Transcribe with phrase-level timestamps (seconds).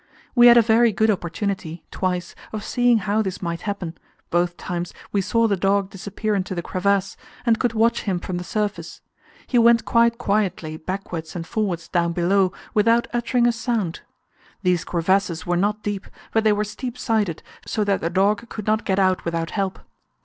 [0.33, 3.95] We had a very good opportunity twice of seeing how this might happen;
[4.31, 8.37] both times we saw the dog disappear into the crevasse, and could watch him from
[8.37, 9.01] the surface.
[9.45, 13.99] He went quite quietly backwards and forwards down below without uttering a sound.
[14.63, 18.65] These crevasses were not deep, but they were steep sided, so that the dog could
[18.65, 19.77] not get out without help.